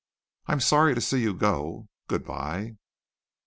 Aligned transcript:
I'm 0.47 0.61
sorry 0.61 0.95
to 0.95 0.99
see 1.01 1.21
you 1.21 1.35
go. 1.35 1.87
Good 2.07 2.25
bye." 2.25 2.77